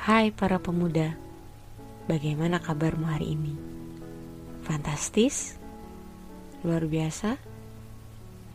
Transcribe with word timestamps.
Hai 0.00 0.32
para 0.32 0.56
pemuda, 0.56 1.12
bagaimana 2.08 2.56
kabarmu 2.56 3.04
hari 3.04 3.36
ini? 3.36 3.52
Fantastis? 4.64 5.60
Luar 6.64 6.88
biasa? 6.88 7.36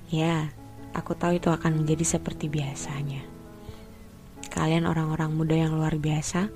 Ya, 0.09 0.49
aku 0.97 1.13
tahu 1.13 1.37
itu 1.37 1.53
akan 1.53 1.85
menjadi 1.85 2.17
seperti 2.17 2.49
biasanya. 2.49 3.21
Kalian 4.49 4.89
orang-orang 4.89 5.37
muda 5.37 5.53
yang 5.53 5.77
luar 5.77 6.01
biasa? 6.01 6.49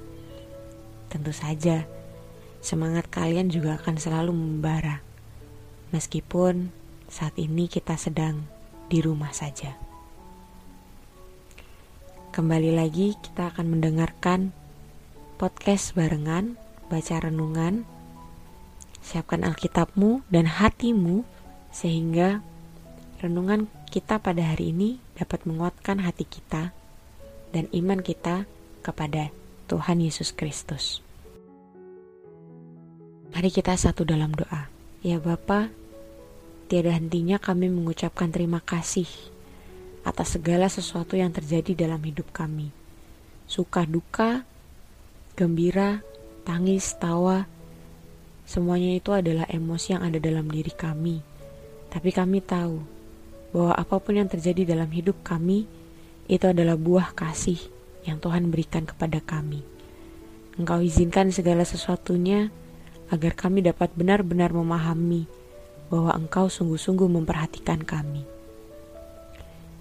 Tentu 1.14 1.38
saja, 1.38 1.86
semangat 2.58 3.14
kalian 3.14 3.54
juga 3.54 3.78
akan 3.78 3.94
selalu 3.94 4.34
membara. 4.34 5.06
Meskipun 5.94 6.74
saat 7.06 7.38
ini 7.38 7.70
kita 7.70 7.94
sedang 7.94 8.42
di 8.90 9.06
rumah 9.06 9.38
saja. 9.38 9.78
Kembali 12.34 12.74
lagi 12.74 13.14
kita 13.22 13.54
akan 13.54 13.78
mendengarkan 13.78 14.58
podcast 15.40 15.96
barengan, 15.96 16.60
baca 16.92 17.16
renungan. 17.24 17.88
Siapkan 19.00 19.48
Alkitabmu 19.48 20.28
dan 20.28 20.44
hatimu 20.44 21.24
sehingga 21.72 22.44
renungan 23.24 23.72
kita 23.88 24.20
pada 24.20 24.44
hari 24.44 24.76
ini 24.76 25.00
dapat 25.16 25.48
menguatkan 25.48 26.04
hati 26.04 26.28
kita 26.28 26.76
dan 27.56 27.72
iman 27.72 28.04
kita 28.04 28.44
kepada 28.84 29.32
Tuhan 29.72 30.04
Yesus 30.04 30.36
Kristus. 30.36 31.00
Mari 33.32 33.48
kita 33.48 33.80
satu 33.80 34.04
dalam 34.04 34.36
doa. 34.36 34.68
Ya 35.00 35.24
Bapa, 35.24 35.72
tiada 36.68 36.92
hentinya 36.92 37.40
kami 37.40 37.72
mengucapkan 37.72 38.28
terima 38.28 38.60
kasih 38.60 39.08
atas 40.04 40.36
segala 40.36 40.68
sesuatu 40.68 41.16
yang 41.16 41.32
terjadi 41.32 41.88
dalam 41.88 42.04
hidup 42.04 42.28
kami. 42.36 42.76
Suka 43.48 43.88
duka, 43.88 44.44
gembira, 45.40 46.04
tangis, 46.44 46.92
tawa, 47.00 47.48
semuanya 48.44 48.92
itu 48.92 49.16
adalah 49.16 49.48
emosi 49.48 49.96
yang 49.96 50.04
ada 50.04 50.20
dalam 50.20 50.52
diri 50.52 50.76
kami. 50.76 51.24
Tapi 51.88 52.12
kami 52.12 52.44
tahu 52.44 52.84
bahwa 53.56 53.72
apa 53.80 53.96
pun 54.04 54.20
yang 54.20 54.28
terjadi 54.28 54.76
dalam 54.76 54.92
hidup 54.92 55.24
kami 55.24 55.64
itu 56.28 56.44
adalah 56.44 56.76
buah 56.76 57.16
kasih 57.16 57.58
yang 58.04 58.20
Tuhan 58.20 58.52
berikan 58.52 58.84
kepada 58.84 59.24
kami. 59.24 59.64
Engkau 60.60 60.84
izinkan 60.84 61.32
segala 61.32 61.64
sesuatunya 61.64 62.52
agar 63.08 63.32
kami 63.34 63.64
dapat 63.64 63.96
benar-benar 63.96 64.52
memahami 64.52 65.24
bahwa 65.88 66.14
Engkau 66.14 66.52
sungguh-sungguh 66.52 67.08
memperhatikan 67.08 67.82
kami. 67.82 68.28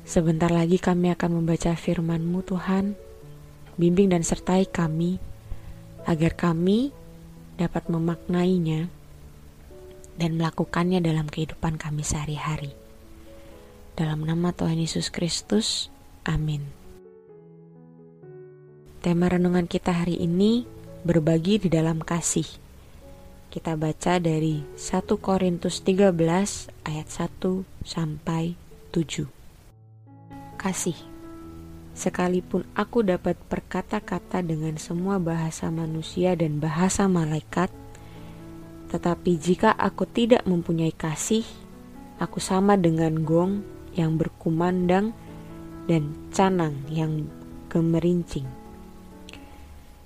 Sebentar 0.08 0.48
lagi 0.48 0.80
kami 0.80 1.12
akan 1.12 1.42
membaca 1.42 1.76
firman-Mu 1.76 2.40
Tuhan, 2.46 2.96
bimbing 3.76 4.08
dan 4.16 4.24
sertai 4.24 4.64
kami, 4.64 5.20
agar 6.08 6.32
kami 6.32 6.88
dapat 7.60 7.92
memaknainya 7.92 8.88
dan 10.16 10.40
melakukannya 10.40 11.04
dalam 11.04 11.28
kehidupan 11.28 11.76
kami 11.76 12.00
sehari-hari. 12.00 12.72
Dalam 13.92 14.24
nama 14.24 14.56
Tuhan 14.56 14.80
Yesus 14.80 15.12
Kristus, 15.12 15.92
amin. 16.24 16.64
Tema 19.04 19.28
renungan 19.28 19.68
kita 19.68 19.92
hari 19.92 20.16
ini 20.16 20.64
berbagi 21.04 21.60
di 21.60 21.68
dalam 21.68 22.00
kasih. 22.00 22.48
Kita 23.52 23.76
baca 23.76 24.16
dari 24.16 24.64
1 24.74 25.04
Korintus 25.20 25.84
13 25.84 26.08
ayat 26.88 27.08
1 27.08 27.84
sampai 27.84 28.56
7 28.90 29.28
kasih. 30.56 31.17
Sekalipun 31.98 32.62
aku 32.78 33.02
dapat 33.02 33.34
berkata-kata 33.50 34.38
dengan 34.38 34.78
semua 34.78 35.18
bahasa 35.18 35.66
manusia 35.66 36.38
dan 36.38 36.62
bahasa 36.62 37.10
malaikat, 37.10 37.74
tetapi 38.86 39.34
jika 39.34 39.74
aku 39.74 40.06
tidak 40.06 40.46
mempunyai 40.46 40.94
kasih, 40.94 41.42
aku 42.22 42.38
sama 42.38 42.78
dengan 42.78 43.26
gong 43.26 43.66
yang 43.98 44.14
berkumandang 44.14 45.10
dan 45.90 46.14
canang 46.30 46.86
yang 46.86 47.26
gemerincing. 47.66 48.46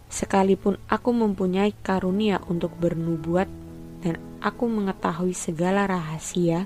Sekalipun 0.09 0.81
aku 0.89 1.13
mempunyai 1.13 1.77
karunia 1.85 2.41
untuk 2.49 2.73
bernubuat 2.81 3.53
dan 4.01 4.17
aku 4.41 4.65
mengetahui 4.65 5.37
segala 5.37 5.85
rahasia 5.85 6.65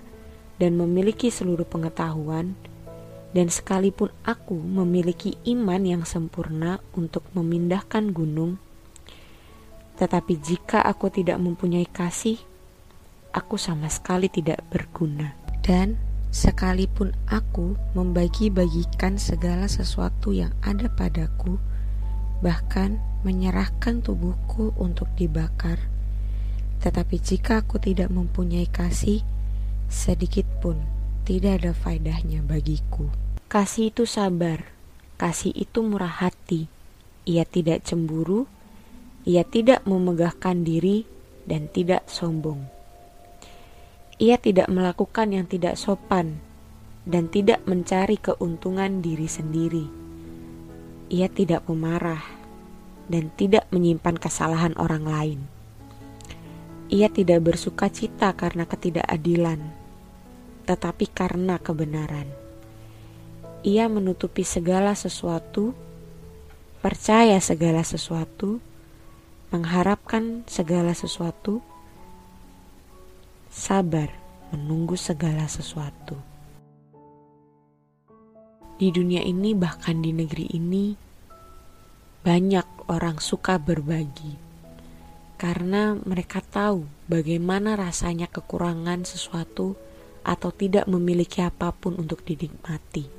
dan 0.63 0.79
memiliki 0.79 1.35
seluruh 1.35 1.67
pengetahuan, 1.67 2.55
dan 3.37 3.53
sekalipun 3.53 4.09
aku 4.25 4.57
memiliki 4.57 5.37
iman 5.45 5.85
yang 5.85 6.09
sempurna 6.09 6.81
untuk 6.97 7.21
memindahkan 7.37 8.09
gunung, 8.09 8.57
tetapi 10.01 10.41
jika 10.41 10.81
aku 10.81 11.13
tidak 11.13 11.37
mempunyai 11.37 11.85
kasih, 11.85 12.41
aku 13.37 13.61
sama 13.61 13.93
sekali 13.93 14.33
tidak 14.33 14.65
berguna. 14.73 15.37
Dan 15.61 16.01
sekalipun 16.33 17.13
aku 17.29 17.77
membagi-bagikan 17.93 19.21
segala 19.21 19.69
sesuatu 19.69 20.33
yang 20.33 20.57
ada 20.65 20.89
padaku, 20.89 21.61
bahkan 22.41 23.05
menyerahkan 23.21 24.01
tubuhku 24.01 24.73
untuk 24.81 25.13
dibakar, 25.13 25.77
tetapi 26.81 27.21
jika 27.21 27.61
aku 27.61 27.77
tidak 27.77 28.09
mempunyai 28.09 28.65
kasih, 28.65 29.21
sedikit 29.93 30.49
pun 30.65 30.81
tidak 31.29 31.61
ada 31.61 31.73
faedahnya 31.77 32.41
bagiku. 32.41 33.26
Kasih 33.47 33.95
itu 33.95 34.11
sabar, 34.11 34.67
kasih 35.23 35.55
itu 35.55 35.79
murah 35.79 36.19
hati. 36.19 36.67
Ia 37.31 37.47
tidak 37.47 37.87
cemburu, 37.87 38.51
ia 39.23 39.47
tidak 39.47 39.87
memegahkan 39.87 40.67
diri, 40.67 41.07
dan 41.47 41.71
tidak 41.71 42.11
sombong. 42.11 42.67
Ia 44.19 44.43
tidak 44.43 44.67
melakukan 44.67 45.31
yang 45.31 45.47
tidak 45.47 45.79
sopan 45.79 46.43
dan 47.07 47.31
tidak 47.31 47.63
mencari 47.71 48.19
keuntungan 48.19 48.99
diri 48.99 49.31
sendiri. 49.31 49.87
Ia 51.15 51.31
tidak 51.31 51.71
memarah 51.71 52.27
dan 53.07 53.31
tidak 53.39 53.71
menyimpan 53.71 54.19
kesalahan 54.19 54.75
orang 54.75 55.07
lain. 55.07 55.41
Ia 56.91 57.07
tidak 57.15 57.47
bersuka 57.47 57.95
cita 57.95 58.35
karena 58.35 58.67
ketidakadilan, 58.67 59.63
tetapi 60.67 61.07
karena 61.15 61.63
kebenaran 61.63 62.46
ia 63.63 63.89
menutupi 63.89 64.45
segala 64.45 64.93
sesuatu, 64.93 65.73
percaya 66.83 67.41
segala 67.41 67.87
sesuatu, 67.87 68.61
mengharapkan 69.55 70.45
segala 70.51 70.93
sesuatu, 70.93 71.63
sabar 73.49 74.13
menunggu 74.53 74.99
segala 74.99 75.49
sesuatu. 75.49 76.19
Di 78.77 78.93
dunia 78.93 79.25
ini, 79.25 79.57
bahkan 79.57 80.05
di 80.05 80.13
negeri 80.13 80.53
ini, 80.53 80.93
banyak 82.21 82.91
orang 82.93 83.23
suka 83.23 83.57
berbagi 83.57 84.47
karena 85.37 85.93
mereka 86.09 86.41
tahu 86.41 86.89
bagaimana 87.13 87.77
rasanya 87.77 88.25
kekurangan 88.27 89.05
sesuatu 89.05 89.77
atau 90.25 90.51
tidak 90.51 90.89
memiliki 90.89 91.45
apa 91.45 91.71
pun 91.71 92.01
untuk 92.01 92.25
dinikmati. 92.25 93.16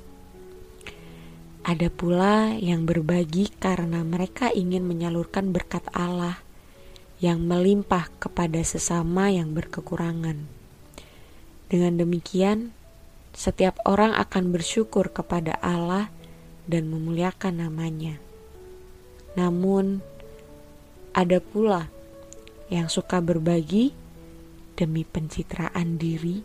Ada 1.68 1.92
pula 1.92 2.56
yang 2.56 2.88
berbagi 2.88 3.52
karena 3.60 4.00
mereka 4.00 4.48
ingin 4.48 4.88
menyalurkan 4.88 5.52
berkat 5.52 5.84
Allah 5.92 6.40
yang 7.20 7.44
melimpah 7.44 8.08
kepada 8.24 8.64
sesama 8.64 9.28
yang 9.36 9.52
berkekurangan. 9.52 10.48
Dengan 11.68 12.00
demikian, 12.00 12.72
setiap 13.36 13.84
orang 13.84 14.16
akan 14.16 14.56
bersyukur 14.56 15.12
kepada 15.12 15.60
Allah 15.60 16.08
dan 16.72 16.88
memuliakan 16.88 17.60
namanya. 17.60 18.16
Namun, 19.36 20.00
ada 21.12 21.44
pula 21.44 21.92
yang 22.72 22.88
suka 22.88 23.20
berbagi 23.20 23.92
demi 24.80 25.04
pencitraan 25.04 26.00
diri 26.00 26.40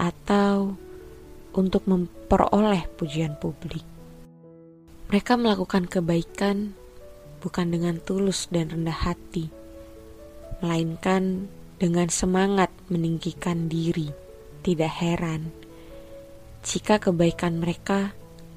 atau 0.00 0.80
untuk 1.52 1.84
memperoleh 1.84 2.88
pujian 2.96 3.36
publik. 3.36 3.95
Mereka 5.06 5.38
melakukan 5.38 5.86
kebaikan 5.86 6.74
bukan 7.38 7.70
dengan 7.70 8.02
tulus 8.02 8.50
dan 8.50 8.74
rendah 8.74 9.06
hati, 9.06 9.46
melainkan 10.58 11.46
dengan 11.78 12.10
semangat 12.10 12.74
meninggikan 12.90 13.70
diri. 13.70 14.10
Tidak 14.66 14.90
heran 14.90 15.54
jika 16.66 16.98
kebaikan 16.98 17.62
mereka 17.62 18.10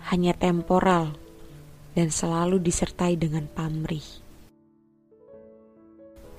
hanya 0.09 0.33
temporal 0.33 1.13
dan 1.93 2.09
selalu 2.09 2.57
disertai 2.57 3.13
dengan 3.13 3.45
pamrih. 3.45 4.25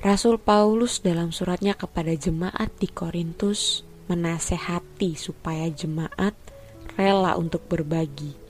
Rasul 0.03 0.43
Paulus 0.43 0.99
dalam 0.99 1.31
suratnya 1.31 1.79
kepada 1.79 2.11
jemaat 2.19 2.75
di 2.83 2.91
Korintus 2.91 3.87
menasehati 4.11 5.15
supaya 5.15 5.71
jemaat 5.71 6.35
rela 6.99 7.39
untuk 7.39 7.63
berbagi 7.71 8.50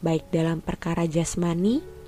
baik 0.00 0.32
dalam 0.32 0.64
perkara 0.64 1.04
jasmani 1.04 2.00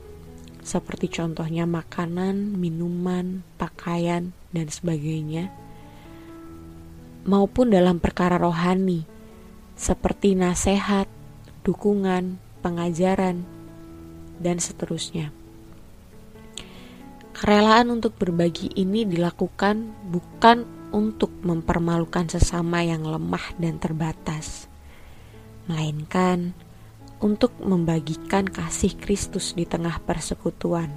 seperti 0.62 1.10
contohnya 1.10 1.66
makanan, 1.66 2.54
minuman, 2.54 3.42
pakaian, 3.58 4.30
dan 4.54 4.66
sebagainya, 4.70 5.50
maupun 7.26 7.74
dalam 7.74 7.98
perkara 7.98 8.38
rohani, 8.38 9.02
seperti 9.74 10.38
nasihat, 10.38 11.10
dukungan, 11.66 12.38
pengajaran, 12.62 13.42
dan 14.38 14.62
seterusnya. 14.62 15.34
Kerelaan 17.34 17.90
untuk 17.90 18.14
berbagi 18.14 18.70
ini 18.78 19.02
dilakukan 19.02 19.90
bukan 20.14 20.62
untuk 20.94 21.34
mempermalukan 21.42 22.30
sesama 22.30 22.86
yang 22.86 23.02
lemah 23.02 23.58
dan 23.58 23.82
terbatas, 23.82 24.70
melainkan 25.66 26.54
untuk 27.22 27.54
membagikan 27.62 28.50
kasih 28.50 28.98
Kristus 28.98 29.54
di 29.54 29.62
tengah 29.62 30.02
persekutuan. 30.02 30.90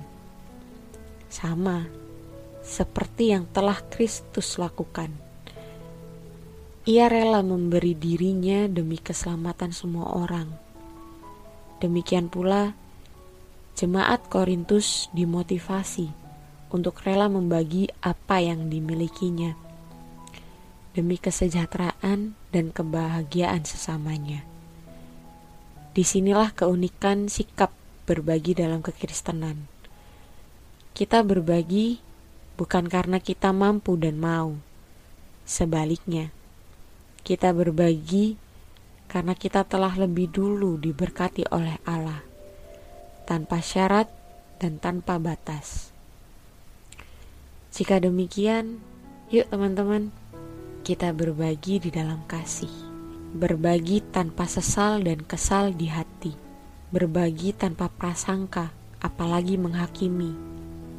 Sama 1.29 1.85
seperti 2.65 3.29
yang 3.29 3.45
telah 3.53 3.77
Kristus 3.93 4.57
lakukan. 4.57 5.13
Ia 6.89 7.05
rela 7.09 7.45
memberi 7.45 7.93
dirinya 7.93 8.65
demi 8.65 8.97
keselamatan 8.97 9.69
semua 9.69 10.17
orang. 10.17 10.49
Demikian 11.77 12.29
pula, 12.29 12.73
jemaat 13.77 14.25
Korintus 14.29 15.13
dimotivasi 15.13 16.09
untuk 16.73 17.05
rela 17.05 17.29
membagi 17.29 17.89
apa 18.01 18.41
yang 18.41 18.69
dimilikinya 18.69 19.53
demi 20.95 21.19
kesejahteraan 21.19 22.33
dan 22.49 22.65
kebahagiaan 22.71 23.67
sesamanya. 23.67 24.54
Di 25.95 26.03
sinilah 26.03 26.51
keunikan 26.51 27.31
sikap 27.31 27.71
berbagi 28.03 28.51
dalam 28.51 28.83
kekristenan. 28.83 29.63
Kita 30.91 31.23
berbagi 31.23 32.03
bukan 32.59 32.91
karena 32.91 33.23
kita 33.23 33.55
mampu 33.55 33.95
dan 33.95 34.19
mau. 34.19 34.59
Sebaliknya, 35.47 36.35
kita 37.23 37.55
berbagi 37.55 38.35
karena 39.07 39.39
kita 39.39 39.63
telah 39.63 39.95
lebih 39.95 40.35
dulu 40.35 40.75
diberkati 40.75 41.47
oleh 41.47 41.79
Allah, 41.87 42.19
tanpa 43.23 43.63
syarat 43.63 44.11
dan 44.59 44.83
tanpa 44.83 45.15
batas. 45.15 45.95
Jika 47.71 48.03
demikian, 48.03 48.83
yuk 49.31 49.47
teman-teman, 49.47 50.11
kita 50.83 51.15
berbagi 51.15 51.79
di 51.79 51.87
dalam 51.87 52.19
kasih 52.27 52.84
berbagi 53.35 53.99
tanpa 54.15 54.47
sesal 54.47 55.03
dan 55.03 55.19
kesal 55.19 55.75
di 55.75 55.91
hati, 55.91 56.31
berbagi 56.87 57.51
tanpa 57.51 57.91
prasangka, 57.91 58.71
apalagi 59.03 59.59
menghakimi, 59.59 60.31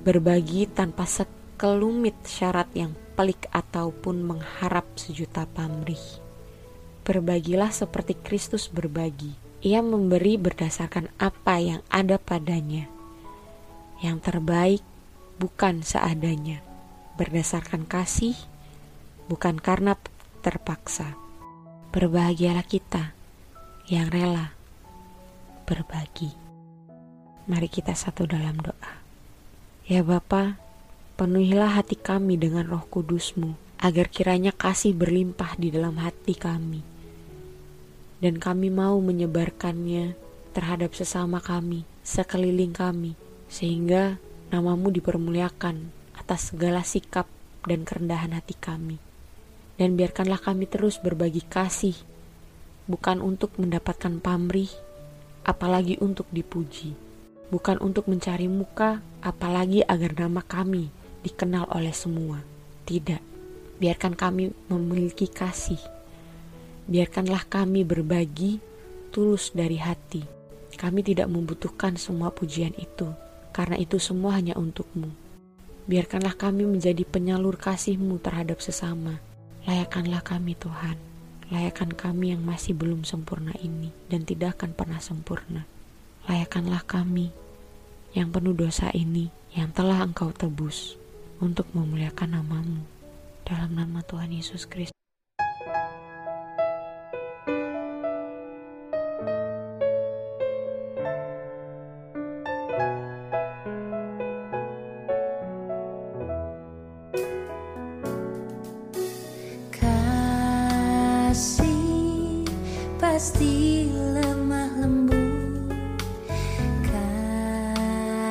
berbagi 0.05 0.69
tanpa 0.69 1.09
sekelumit 1.09 2.12
syarat 2.29 2.69
yang 2.77 2.93
pelik 3.17 3.49
ataupun 3.56 4.21
mengharap 4.21 4.85
sejuta 5.00 5.49
pamrih. 5.49 6.21
Berbagilah 7.09 7.73
seperti 7.73 8.12
Kristus 8.21 8.69
berbagi. 8.69 9.33
Ia 9.65 9.81
memberi 9.81 10.37
berdasarkan 10.37 11.09
apa 11.17 11.56
yang 11.56 11.81
ada 11.88 12.21
padanya. 12.21 12.85
Yang 14.05 14.29
terbaik 14.29 14.83
bukan 15.41 15.81
seadanya, 15.81 16.61
berdasarkan 17.17 17.88
kasih, 17.88 18.37
bukan 19.25 19.56
karena 19.56 19.97
terpaksa. 20.44 21.25
Berbahagialah 21.96 22.69
kita 22.69 23.16
yang 23.88 24.12
rela 24.12 24.52
berbagi. 25.64 26.28
Mari 27.48 27.72
kita 27.72 27.96
satu 27.96 28.28
dalam 28.28 28.52
doa. 28.60 29.00
Ya 29.88 30.04
Bapa, 30.04 30.60
penuhilah 31.16 31.81
hati 31.81 31.96
kami 31.96 32.37
dengan 32.37 32.69
roh 32.69 32.84
kudusmu, 32.84 33.56
agar 33.81 34.12
kiranya 34.12 34.52
kasih 34.52 34.93
berlimpah 34.93 35.56
di 35.56 35.72
dalam 35.72 35.96
hati 35.96 36.37
kami. 36.37 36.84
Dan 38.20 38.44
kami 38.44 38.69
mau 38.69 39.00
menyebarkannya 39.00 40.20
terhadap 40.52 40.92
sesama 40.92 41.40
kami, 41.40 41.88
sekeliling 42.04 42.76
kami, 42.76 43.16
sehingga 43.49 44.20
namamu 44.52 44.92
dipermuliakan 44.92 45.88
atas 46.12 46.52
segala 46.52 46.84
sikap 46.84 47.25
dan 47.64 47.88
kerendahan 47.88 48.37
hati 48.37 48.52
kami 48.52 49.06
dan 49.76 49.94
biarkanlah 49.94 50.40
kami 50.40 50.64
terus 50.64 50.96
berbagi 50.96 51.44
kasih, 51.44 51.96
bukan 52.88 53.20
untuk 53.20 53.52
mendapatkan 53.61 54.20
pamrih, 54.25 54.73
apalagi 55.44 56.00
untuk 56.00 56.25
dipuji, 56.32 56.96
bukan 57.52 57.76
untuk 57.84 58.08
mencari 58.08 58.49
muka, 58.49 59.05
apalagi 59.20 59.84
agar 59.84 60.17
nama 60.17 60.40
kami 60.40 60.88
dikenal 61.20 61.69
oleh 61.69 61.93
semua. 61.93 62.40
Tidak, 62.88 63.20
biarkan 63.76 64.17
kami 64.17 64.49
memiliki 64.73 65.28
kasih, 65.28 65.81
biarkanlah 66.88 67.44
kami 67.44 67.84
berbagi 67.84 68.58
tulus 69.12 69.52
dari 69.52 69.76
hati. 69.76 70.25
Kami 70.76 71.00
tidak 71.00 71.32
membutuhkan 71.32 71.96
semua 71.96 72.28
pujian 72.28 72.76
itu, 72.76 73.08
karena 73.49 73.81
itu 73.81 73.96
semua 73.96 74.37
hanya 74.37 74.52
untukmu. 74.61 75.08
Biarkanlah 75.88 76.37
kami 76.37 76.69
menjadi 76.69 77.00
penyalur 77.08 77.56
kasihmu 77.56 78.20
terhadap 78.20 78.61
sesama 78.61 79.17
Layakkanlah 79.66 80.22
kami 80.22 80.54
Tuhan, 80.54 80.94
layakkan 81.50 81.90
kami 81.90 82.30
yang 82.30 82.46
masih 82.46 82.70
belum 82.78 83.02
sempurna 83.02 83.50
ini 83.58 83.90
dan 84.06 84.22
tidak 84.22 84.62
akan 84.62 84.78
pernah 84.78 85.02
sempurna. 85.02 85.66
Layakkanlah 86.30 86.86
kami 86.86 87.34
yang 88.14 88.30
penuh 88.30 88.54
dosa 88.54 88.94
ini 88.94 89.26
yang 89.58 89.74
telah 89.74 90.06
Engkau 90.06 90.30
tebus 90.30 90.94
untuk 91.42 91.66
memuliakan 91.74 92.38
namamu. 92.38 92.86
Dalam 93.42 93.74
nama 93.74 94.06
Tuhan 94.06 94.30
Yesus 94.30 94.70
Kristus. 94.70 95.06
Pasti 113.26 113.90
lemah 113.90 114.70
lembut. 114.78 115.75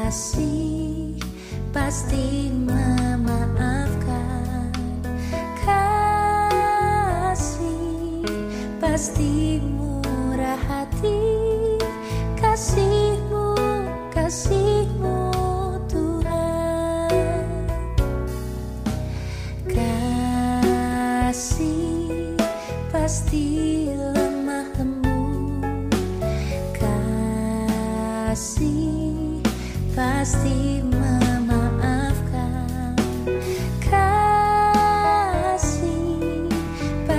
Kasih 0.07 1.19
pasti 1.75 2.47
memaafkan. 2.63 3.91
Kasih 5.67 7.43
pasti 8.79 9.59
murah 9.59 10.63
hati. 10.63 11.19
Kasihmu 12.39 13.59
kasihmu 14.15 14.54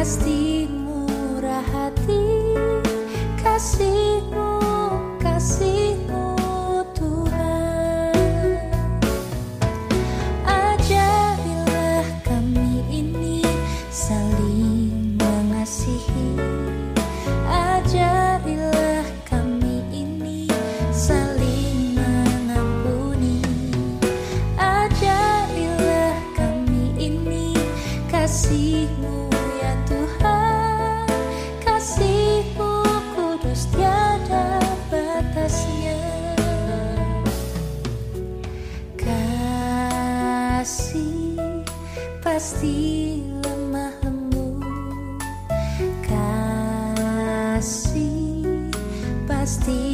pasti 0.07 0.46
kasih 47.67 48.71
pasti 49.27 49.86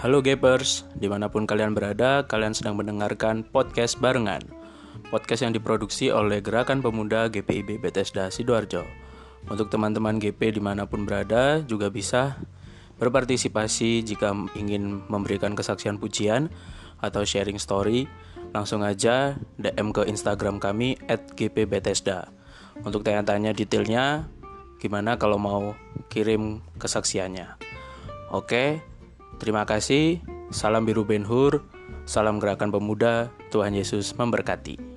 Halo 0.00 0.24
Gapers, 0.24 0.88
di 0.96 1.12
mana 1.12 1.28
pun 1.28 1.44
kalian 1.44 1.76
berada, 1.76 2.24
kalian 2.24 2.56
sedang 2.56 2.72
mendengarkan 2.72 3.44
podcast 3.44 4.00
barengan. 4.00 4.40
Podcast 5.12 5.44
yang 5.44 5.52
diproduksi 5.52 6.08
oleh 6.08 6.40
Gerakan 6.40 6.80
Pemuda 6.80 7.28
GPIB 7.28 7.76
Bethesda 7.76 8.32
Sidoarjo. 8.32 8.80
Untuk 9.52 9.68
teman-teman 9.68 10.16
GP 10.16 10.56
di 10.56 10.62
mana 10.64 10.88
pun 10.88 11.04
berada 11.04 11.60
juga 11.68 11.92
bisa 11.92 12.40
berpartisipasi 12.96 14.00
jika 14.00 14.32
ingin 14.56 15.04
memberikan 15.04 15.52
kesaksian 15.52 16.00
pujian 16.00 16.48
atau 17.04 17.20
sharing 17.20 17.60
story. 17.60 18.08
Langsung 18.56 18.80
aja 18.80 19.36
DM 19.60 19.92
ke 19.92 20.08
Instagram 20.08 20.64
kami 20.64 20.96
@gpbethesda. 21.36 22.32
Untuk 22.88 23.04
tanya-tanya 23.04 23.52
detailnya, 23.52 24.32
gimana 24.80 25.20
kalau 25.20 25.36
mau 25.36 25.76
kirim 26.08 26.64
kesaksiannya. 26.80 27.60
Oke, 28.32 28.80
Terima 29.40 29.64
kasih. 29.64 30.20
Salam 30.52 30.84
biru 30.84 31.08
Ben 31.08 31.24
Hur. 31.24 31.64
Salam 32.04 32.36
gerakan 32.36 32.68
pemuda. 32.68 33.32
Tuhan 33.48 33.72
Yesus 33.72 34.12
memberkati. 34.12 34.89